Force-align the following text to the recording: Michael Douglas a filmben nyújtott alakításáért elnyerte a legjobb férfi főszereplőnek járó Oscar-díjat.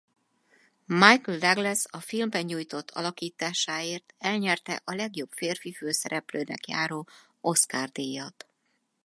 Michael 0.85 1.37
Douglas 1.39 1.85
a 1.91 1.99
filmben 1.99 2.45
nyújtott 2.45 2.91
alakításáért 2.91 4.13
elnyerte 4.17 4.81
a 4.85 4.95
legjobb 4.95 5.31
férfi 5.31 5.73
főszereplőnek 5.73 6.67
járó 6.67 7.07
Oscar-díjat. 7.41 8.47